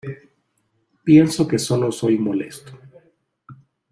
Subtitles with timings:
[1.03, 2.71] Pienso que solo soy molesto.